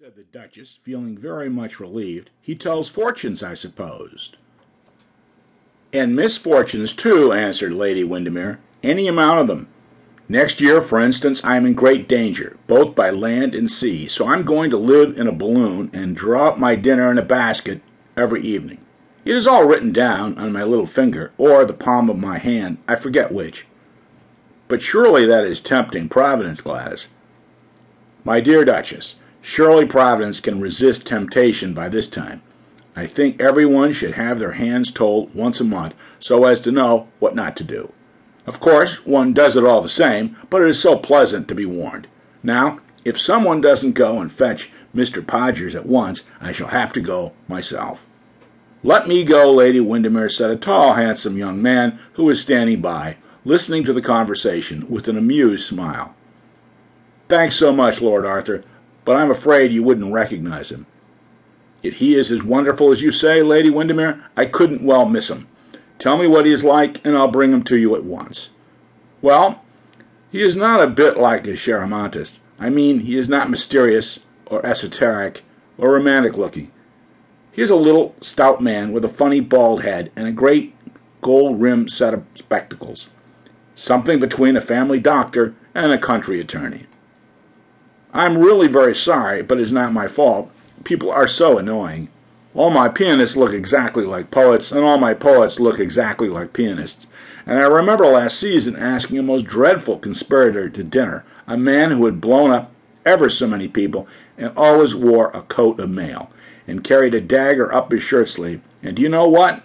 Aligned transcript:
said 0.00 0.14
the 0.14 0.22
Duchess, 0.22 0.78
feeling 0.84 1.18
very 1.18 1.48
much 1.48 1.80
relieved. 1.80 2.30
He 2.40 2.54
tells 2.54 2.88
fortunes, 2.88 3.42
I 3.42 3.54
suppose. 3.54 4.30
And 5.92 6.14
misfortunes, 6.14 6.92
too, 6.92 7.32
answered 7.32 7.72
Lady 7.72 8.04
Windermere. 8.04 8.60
Any 8.80 9.08
amount 9.08 9.40
of 9.40 9.48
them. 9.48 9.66
Next 10.28 10.60
year, 10.60 10.80
for 10.80 11.00
instance, 11.00 11.42
I 11.42 11.56
am 11.56 11.66
in 11.66 11.74
great 11.74 12.08
danger, 12.08 12.58
both 12.68 12.94
by 12.94 13.10
land 13.10 13.56
and 13.56 13.68
sea, 13.68 14.06
so 14.06 14.28
I'm 14.28 14.44
going 14.44 14.70
to 14.70 14.76
live 14.76 15.18
in 15.18 15.26
a 15.26 15.32
balloon 15.32 15.90
and 15.92 16.14
draw 16.14 16.50
up 16.50 16.60
my 16.60 16.76
dinner 16.76 17.10
in 17.10 17.18
a 17.18 17.22
basket 17.22 17.82
every 18.16 18.42
evening. 18.42 18.78
It 19.24 19.34
is 19.34 19.48
all 19.48 19.66
written 19.66 19.90
down 19.90 20.38
on 20.38 20.52
my 20.52 20.62
little 20.62 20.86
finger, 20.86 21.32
or 21.38 21.64
the 21.64 21.74
palm 21.74 22.08
of 22.08 22.16
my 22.16 22.38
hand, 22.38 22.78
I 22.86 22.94
forget 22.94 23.32
which. 23.32 23.66
But 24.68 24.80
surely 24.80 25.26
that 25.26 25.42
is 25.42 25.60
tempting 25.60 26.08
Providence, 26.08 26.60
Gladys. 26.60 27.08
My 28.22 28.40
dear 28.40 28.64
Duchess, 28.64 29.16
Surely 29.50 29.86
Providence 29.86 30.40
can 30.40 30.60
resist 30.60 31.06
temptation 31.06 31.72
by 31.72 31.88
this 31.88 32.06
time. 32.06 32.42
I 32.94 33.06
think 33.06 33.40
everyone 33.40 33.92
should 33.92 34.12
have 34.12 34.38
their 34.38 34.52
hands 34.52 34.92
told 34.92 35.34
once 35.34 35.58
a 35.58 35.64
month 35.64 35.94
so 36.20 36.44
as 36.44 36.60
to 36.60 36.70
know 36.70 37.08
what 37.18 37.34
not 37.34 37.56
to 37.56 37.64
do. 37.64 37.94
Of 38.46 38.60
course, 38.60 39.06
one 39.06 39.32
does 39.32 39.56
it 39.56 39.64
all 39.64 39.80
the 39.80 39.88
same, 39.88 40.36
but 40.50 40.60
it 40.60 40.68
is 40.68 40.78
so 40.78 40.98
pleasant 40.98 41.48
to 41.48 41.54
be 41.54 41.64
warned. 41.64 42.08
Now, 42.42 42.76
if 43.06 43.18
someone 43.18 43.62
doesn't 43.62 43.92
go 43.92 44.20
and 44.20 44.30
fetch 44.30 44.70
Mr. 44.94 45.24
Podgers 45.24 45.74
at 45.74 45.86
once, 45.86 46.24
I 46.42 46.52
shall 46.52 46.68
have 46.68 46.92
to 46.92 47.00
go 47.00 47.32
myself. 47.48 48.04
Let 48.84 49.08
me 49.08 49.24
go, 49.24 49.50
Lady 49.50 49.80
Windermere 49.80 50.28
said 50.28 50.50
a 50.50 50.56
tall, 50.56 50.92
handsome 50.92 51.38
young 51.38 51.62
man 51.62 51.98
who 52.12 52.24
was 52.24 52.38
standing 52.38 52.82
by, 52.82 53.16
listening 53.46 53.82
to 53.84 53.94
the 53.94 54.02
conversation 54.02 54.86
with 54.90 55.08
an 55.08 55.16
amused 55.16 55.64
smile. 55.64 56.14
Thanks 57.30 57.56
so 57.56 57.72
much, 57.72 58.02
Lord 58.02 58.26
Arthur 58.26 58.62
but 59.08 59.16
I'm 59.16 59.30
afraid 59.30 59.72
you 59.72 59.82
wouldn't 59.82 60.12
recognize 60.12 60.70
him. 60.70 60.84
If 61.82 61.94
he 61.94 62.14
is 62.14 62.30
as 62.30 62.42
wonderful 62.42 62.90
as 62.90 63.00
you 63.00 63.10
say, 63.10 63.42
Lady 63.42 63.70
Windermere, 63.70 64.22
I 64.36 64.44
couldn't 64.44 64.84
well 64.84 65.06
miss 65.06 65.30
him. 65.30 65.48
Tell 65.98 66.18
me 66.18 66.26
what 66.26 66.44
he 66.44 66.52
is 66.52 66.62
like, 66.62 67.02
and 67.06 67.16
I'll 67.16 67.30
bring 67.30 67.50
him 67.50 67.62
to 67.62 67.78
you 67.78 67.96
at 67.96 68.04
once. 68.04 68.50
Well, 69.22 69.64
he 70.30 70.42
is 70.42 70.56
not 70.56 70.82
a 70.82 70.86
bit 70.86 71.16
like 71.16 71.46
a 71.46 71.52
Cheiromantist. 71.52 72.40
I 72.60 72.68
mean, 72.68 72.98
he 72.98 73.16
is 73.16 73.30
not 73.30 73.48
mysterious, 73.48 74.20
or 74.44 74.64
esoteric, 74.66 75.42
or 75.78 75.92
romantic 75.92 76.36
looking. 76.36 76.70
He 77.50 77.62
is 77.62 77.70
a 77.70 77.76
little, 77.76 78.14
stout 78.20 78.60
man 78.60 78.92
with 78.92 79.06
a 79.06 79.08
funny 79.08 79.40
bald 79.40 79.84
head 79.84 80.12
and 80.16 80.28
a 80.28 80.32
great 80.32 80.74
gold 81.22 81.62
rimmed 81.62 81.90
set 81.90 82.12
of 82.12 82.26
spectacles. 82.34 83.08
Something 83.74 84.20
between 84.20 84.54
a 84.54 84.60
family 84.60 85.00
doctor 85.00 85.54
and 85.74 85.92
a 85.92 85.96
country 85.96 86.40
attorney. 86.40 86.84
I'm 88.18 88.36
really 88.36 88.66
very 88.66 88.96
sorry, 88.96 89.42
but 89.42 89.60
it's 89.60 89.70
not 89.70 89.92
my 89.92 90.08
fault. 90.08 90.50
People 90.82 91.08
are 91.08 91.28
so 91.28 91.56
annoying. 91.56 92.08
All 92.52 92.68
my 92.68 92.88
pianists 92.88 93.36
look 93.36 93.52
exactly 93.52 94.04
like 94.04 94.32
poets, 94.32 94.72
and 94.72 94.84
all 94.84 94.98
my 94.98 95.14
poets 95.14 95.60
look 95.60 95.78
exactly 95.78 96.28
like 96.28 96.52
pianists. 96.52 97.06
And 97.46 97.60
I 97.60 97.66
remember 97.68 98.06
last 98.06 98.40
season 98.40 98.74
asking 98.74 99.18
a 99.18 99.22
most 99.22 99.44
dreadful 99.44 100.00
conspirator 100.00 100.68
to 100.68 100.82
dinner, 100.82 101.24
a 101.46 101.56
man 101.56 101.92
who 101.92 102.06
had 102.06 102.20
blown 102.20 102.50
up 102.50 102.72
ever 103.06 103.30
so 103.30 103.46
many 103.46 103.68
people 103.68 104.08
and 104.36 104.52
always 104.56 104.96
wore 104.96 105.30
a 105.30 105.42
coat 105.42 105.78
of 105.78 105.88
mail 105.88 106.32
and 106.66 106.82
carried 106.82 107.14
a 107.14 107.20
dagger 107.20 107.72
up 107.72 107.92
his 107.92 108.02
shirt 108.02 108.28
sleeve. 108.28 108.62
And 108.82 108.96
do 108.96 109.02
you 109.02 109.08
know 109.08 109.28
what? 109.28 109.62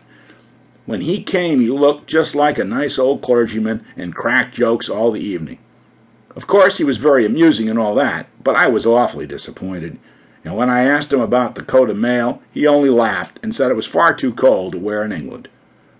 When 0.85 1.01
he 1.01 1.23
came, 1.23 1.59
he 1.59 1.71
looked 1.71 2.05
just 2.05 2.35
like 2.35 2.59
a 2.59 2.63
nice 2.63 2.99
old 2.99 3.23
clergyman 3.23 3.83
and 3.97 4.13
cracked 4.13 4.53
jokes 4.53 4.89
all 4.89 5.11
the 5.11 5.25
evening. 5.25 5.57
Of 6.35 6.47
course, 6.47 6.77
he 6.77 6.83
was 6.83 6.97
very 6.97 7.25
amusing 7.25 7.69
and 7.69 7.77
all 7.77 7.95
that, 7.95 8.27
but 8.43 8.55
I 8.55 8.67
was 8.67 8.85
awfully 8.85 9.27
disappointed. 9.27 9.99
And 10.43 10.57
when 10.57 10.69
I 10.69 10.83
asked 10.83 11.13
him 11.13 11.21
about 11.21 11.55
the 11.55 11.63
coat 11.63 11.89
of 11.89 11.97
mail, 11.97 12.41
he 12.51 12.67
only 12.67 12.89
laughed 12.89 13.39
and 13.43 13.53
said 13.53 13.71
it 13.71 13.75
was 13.75 13.85
far 13.85 14.13
too 14.13 14.33
cold 14.33 14.73
to 14.73 14.79
wear 14.79 15.03
in 15.03 15.11
England. 15.11 15.47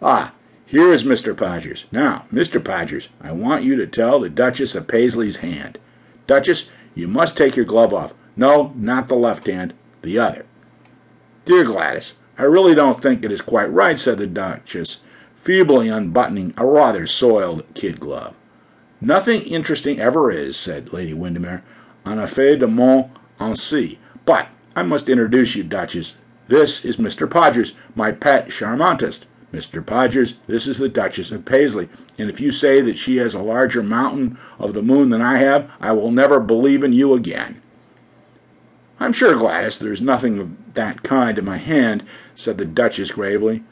Ah, 0.02 0.34
here 0.66 0.92
is 0.92 1.04
Mr. 1.04 1.36
Podgers. 1.36 1.86
Now, 1.92 2.26
Mr. 2.34 2.60
Podgers, 2.60 3.08
I 3.22 3.32
want 3.32 3.64
you 3.64 3.76
to 3.76 3.86
tell 3.86 4.20
the 4.20 4.30
Duchess 4.30 4.74
of 4.74 4.88
Paisley's 4.88 5.38
hand. 5.38 5.78
Duchess, 6.26 6.70
you 6.96 7.08
must 7.08 7.38
take 7.38 7.56
your 7.56 7.66
glove 7.66 7.94
off. 7.94 8.14
No, 8.36 8.74
not 8.76 9.08
the 9.08 9.16
left 9.16 9.46
hand, 9.46 9.74
the 10.02 10.18
other. 10.18 10.46
Dear 11.46 11.64
Gladys, 11.64 12.16
I 12.38 12.44
really 12.44 12.74
don't 12.74 13.02
think 13.02 13.24
it 13.24 13.32
is 13.32 13.42
quite 13.42 13.72
right, 13.72 14.00
said 14.00 14.18
the 14.18 14.26
Duchess, 14.26 15.04
feebly 15.36 15.90
unbuttoning 15.90 16.54
a 16.58 16.66
rather 16.66 17.06
soiled 17.06 17.64
kid 17.76 18.00
glove. 18.00 18.36
Nothing 19.06 19.42
interesting 19.42 20.00
ever 20.00 20.32
is, 20.32 20.56
said 20.56 20.94
Lady 20.94 21.14
Windermere, 21.14 21.62
en 22.06 22.20
effet 22.20 22.58
de 22.58 22.68
mon 22.68 23.12
ainsi. 23.38 24.00
But 24.24 24.48
I 24.78 24.84
must 24.84 25.10
introduce 25.10 25.56
you, 25.56 25.64
Duchess. 25.64 26.16
This 26.48 26.86
is 26.86 26.96
Mr. 26.96 27.28
Podgers, 27.28 27.74
my 27.96 28.14
pet 28.14 28.48
Cheiromantist. 28.48 29.26
Mr. 29.52 29.84
Podgers, 29.84 30.38
this 30.48 30.68
is 30.68 30.78
the 30.78 30.88
Duchess 30.88 31.32
of 31.32 31.44
Paisley, 31.44 31.90
and 32.18 32.30
if 32.30 32.40
you 32.40 32.50
say 32.50 32.80
that 32.80 32.98
she 32.98 33.18
has 33.18 33.34
a 33.34 33.42
larger 33.42 33.84
mountain 33.84 34.38
of 34.58 34.74
the 34.74 34.82
moon 34.82 35.10
than 35.10 35.22
I 35.22 35.38
have, 35.38 35.70
I 35.82 35.92
will 35.92 36.10
never 36.10 36.40
believe 36.40 36.82
in 36.82 36.94
you 36.94 37.14
again. 37.14 37.62
I'm 39.02 39.12
sure, 39.12 39.36
Gladys, 39.36 39.80
there's 39.80 40.02
nothing 40.02 40.40
of 40.40 40.74
that 40.76 41.04
kind 41.04 41.38
in 41.38 41.44
my 41.44 41.58
hand, 41.58 42.06
said 42.36 42.58
the 42.58 42.64
Duchess 42.64 43.12
gravely. 43.12 43.66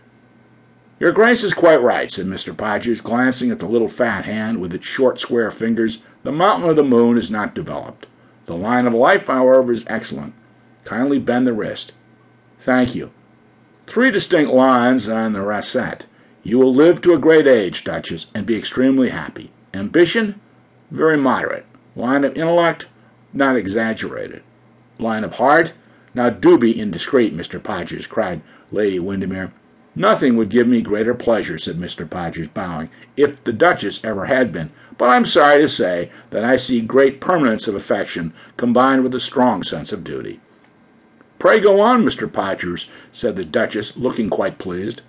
Your 1.02 1.12
Grace 1.12 1.44
is 1.44 1.56
quite 1.56 1.82
right, 1.82 2.12
said 2.12 2.28
Mr. 2.28 2.54
Podgers, 2.54 3.02
glancing 3.02 3.50
at 3.50 3.58
the 3.58 3.66
little 3.66 3.90
fat 3.90 4.26
hand 4.26 4.62
with 4.62 4.72
its 4.72 4.86
short 4.86 5.20
square 5.20 5.50
fingers. 5.50 6.04
The 6.22 6.32
mountain 6.32 6.70
of 6.70 6.76
the 6.76 6.84
moon 6.84 7.18
is 7.18 7.32
not 7.32 7.56
developed. 7.56 8.06
The 8.46 8.56
line 8.56 8.86
of 8.86 8.94
life, 8.94 9.26
however, 9.26 9.72
is 9.72 9.84
excellent. 9.88 10.36
Kindly 10.86 11.18
bend 11.18 11.48
the 11.48 11.54
wrist. 11.54 11.94
Thank 12.60 12.94
you. 12.94 13.10
Three 13.88 14.12
distinct 14.12 14.54
lines 14.54 15.10
on 15.10 15.34
the 15.34 15.42
rascette. 15.42 16.06
You 16.44 16.60
will 16.60 16.72
live 16.72 17.02
to 17.02 17.16
a 17.16 17.20
great 17.20 17.48
age, 17.48 17.84
Duchess, 17.84 18.28
and 18.36 18.46
be 18.46 18.56
extremely 18.56 19.10
happy. 19.10 19.50
Ambition? 19.74 20.40
Very 20.92 21.18
moderate. 21.18 21.66
Line 21.96 22.24
of 22.24 22.38
intellect? 22.38 22.90
Not 23.34 23.56
exaggerated. 23.56 24.44
Line 25.00 25.24
of 25.24 25.34
heart? 25.34 25.74
Now 26.14 26.30
do 26.30 26.60
be 26.60 26.80
indiscreet, 26.80 27.36
Mr. 27.36 27.60
Podgers, 27.60 28.08
cried 28.08 28.44
Lady 28.70 29.00
Windermere. 29.00 29.52
Nothing 29.96 30.38
would 30.38 30.50
give 30.50 30.68
me 30.68 30.82
greater 30.82 31.14
pleasure, 31.14 31.58
said 31.58 31.76
Mr. 31.78 32.08
Podgers, 32.08 32.54
bowing, 32.54 32.90
if 33.18 33.44
the 33.44 33.52
Duchess 33.52 34.04
ever 34.06 34.26
had 34.26 34.54
been, 34.54 34.72
but 34.98 35.10
I'm 35.10 35.26
sorry 35.26 35.60
to 35.62 35.68
say 35.68 36.10
that 36.30 36.46
I 36.46 36.56
see 36.56 36.80
great 36.80 37.20
permanence 37.20 37.68
of 37.68 37.76
affection 37.76 38.34
combined 38.56 39.04
with 39.04 39.14
a 39.14 39.20
strong 39.20 39.64
sense 39.64 39.92
of 39.92 40.04
duty. 40.04 40.40
Pray 41.40 41.60
go 41.60 41.82
on, 41.82 42.04
Mr. 42.04 42.30
Podgers, 42.30 42.88
said 43.12 43.36
the 43.36 43.44
Duchess, 43.44 43.98
looking 43.98 44.30
quite 44.30 44.60
pleased. 44.60 45.02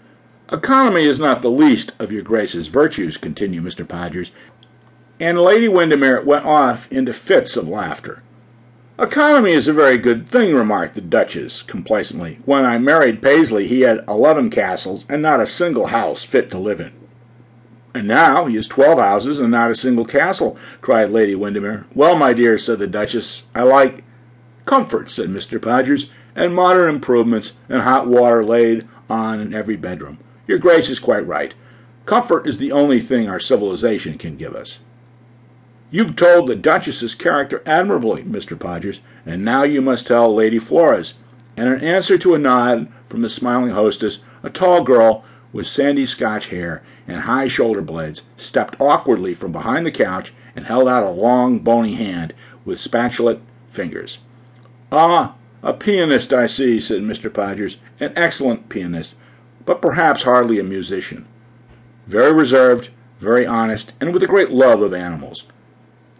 Economy 0.50 1.04
is 1.04 1.20
not 1.20 1.42
the 1.42 1.50
least 1.50 1.92
of 1.98 2.10
your 2.10 2.22
Grace's 2.22 2.66
virtues, 2.66 3.16
continued 3.16 3.62
Mr. 3.64 3.86
Podgers, 3.86 4.32
and 5.20 5.38
Lady 5.38 5.68
Windermere 5.68 6.22
went 6.22 6.44
off 6.44 6.90
into 6.90 7.12
fits 7.12 7.56
of 7.56 7.68
laughter. 7.68 8.22
Economy 9.02 9.50
is 9.50 9.66
a 9.66 9.72
very 9.72 9.98
good 9.98 10.28
thing, 10.28 10.54
remarked 10.54 10.94
the 10.94 11.00
Duchess 11.00 11.62
complacently. 11.62 12.38
When 12.44 12.64
I 12.64 12.78
married 12.78 13.20
Paisley, 13.20 13.66
he 13.66 13.80
had 13.80 14.04
eleven 14.06 14.48
castles 14.48 15.04
and 15.08 15.20
not 15.20 15.40
a 15.40 15.46
single 15.46 15.86
house 15.86 16.22
fit 16.22 16.52
to 16.52 16.58
live 16.58 16.80
in. 16.80 16.92
And 17.94 18.06
now 18.06 18.44
he 18.44 18.54
has 18.54 18.68
twelve 18.68 19.00
houses 19.00 19.40
and 19.40 19.50
not 19.50 19.72
a 19.72 19.74
single 19.74 20.04
castle, 20.04 20.56
cried 20.80 21.10
Lady 21.10 21.34
Windermere. 21.34 21.84
Well, 21.96 22.14
my 22.14 22.32
dear, 22.32 22.56
said 22.58 22.78
the 22.78 22.86
Duchess, 22.86 23.46
I 23.56 23.64
like 23.64 24.04
comfort, 24.66 25.10
said 25.10 25.30
Mr. 25.30 25.58
Podgers, 25.58 26.08
and 26.36 26.54
modern 26.54 26.88
improvements 26.88 27.54
and 27.68 27.82
hot 27.82 28.06
water 28.06 28.44
laid 28.44 28.86
on 29.10 29.40
in 29.40 29.52
every 29.52 29.76
bedroom. 29.76 30.18
Your 30.46 30.58
Grace 30.58 30.88
is 30.90 31.00
quite 31.00 31.26
right. 31.26 31.56
Comfort 32.06 32.46
is 32.46 32.58
the 32.58 32.70
only 32.70 33.00
thing 33.00 33.28
our 33.28 33.40
civilization 33.40 34.16
can 34.16 34.36
give 34.36 34.54
us. 34.54 34.78
You've 35.94 36.16
told 36.16 36.46
the 36.46 36.56
Duchess's 36.56 37.14
character 37.14 37.62
admirably, 37.66 38.22
Mr. 38.22 38.56
Podgers, 38.56 39.00
and 39.26 39.44
now 39.44 39.62
you 39.62 39.82
must 39.82 40.06
tell 40.06 40.34
Lady 40.34 40.58
Flora's. 40.58 41.14
And 41.54 41.68
in 41.68 41.84
answer 41.84 42.16
to 42.16 42.34
a 42.34 42.38
nod 42.38 42.88
from 43.08 43.20
the 43.20 43.28
smiling 43.28 43.72
hostess, 43.72 44.20
a 44.42 44.48
tall 44.48 44.82
girl 44.82 45.22
with 45.52 45.66
sandy 45.66 46.06
Scotch 46.06 46.48
hair 46.48 46.82
and 47.06 47.20
high 47.20 47.46
shoulder 47.46 47.82
blades 47.82 48.22
stepped 48.38 48.80
awkwardly 48.80 49.34
from 49.34 49.52
behind 49.52 49.84
the 49.84 49.92
couch 49.92 50.32
and 50.56 50.64
held 50.64 50.88
out 50.88 51.02
a 51.02 51.10
long, 51.10 51.58
bony 51.58 51.92
hand 51.92 52.32
with 52.64 52.78
spatulate 52.78 53.40
fingers. 53.68 54.20
Ah, 54.90 55.34
a 55.62 55.74
pianist, 55.74 56.32
I 56.32 56.46
see, 56.46 56.80
said 56.80 57.02
Mr. 57.02 57.30
Podgers. 57.30 57.76
An 58.00 58.14
excellent 58.16 58.70
pianist, 58.70 59.14
but 59.66 59.82
perhaps 59.82 60.22
hardly 60.22 60.58
a 60.58 60.64
musician. 60.64 61.26
Very 62.06 62.32
reserved, 62.32 62.88
very 63.20 63.44
honest, 63.44 63.92
and 64.00 64.14
with 64.14 64.22
a 64.22 64.26
great 64.26 64.50
love 64.50 64.80
of 64.80 64.94
animals. 64.94 65.44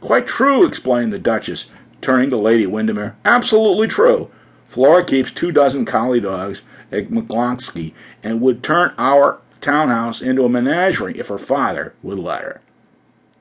Quite 0.02 0.26
true, 0.26 0.66
explained 0.66 1.12
the 1.12 1.18
Duchess, 1.18 1.70
turning 2.00 2.28
to 2.30 2.36
Lady 2.36 2.66
Windermere. 2.66 3.14
Absolutely 3.24 3.86
true. 3.86 4.32
Flora 4.68 5.04
keeps 5.04 5.30
two 5.30 5.52
dozen 5.52 5.84
collie 5.84 6.20
dogs 6.20 6.62
at 6.90 7.10
Macloskie 7.10 7.94
and 8.20 8.40
would 8.40 8.64
turn 8.64 8.92
our 8.98 9.40
townhouse 9.60 10.20
into 10.20 10.44
a 10.44 10.48
menagerie 10.48 11.18
if 11.20 11.28
her 11.28 11.38
father 11.38 11.94
would 12.02 12.18
let 12.18 12.42
her. 12.42 12.60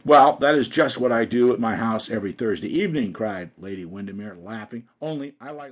Well, 0.05 0.35
that 0.37 0.53
is 0.53 0.67
just 0.67 0.99
what 0.99 1.11
I 1.11 1.25
do 1.25 1.51
at 1.51 1.59
my 1.59 1.75
house 1.75 2.11
every 2.11 2.31
Thursday 2.31 2.67
evening, 2.67 3.11
cried 3.11 3.49
Lady 3.57 3.83
Windermere, 3.83 4.35
laughing. 4.35 4.87
Only 5.01 5.33
I 5.41 5.51
like 5.51 5.69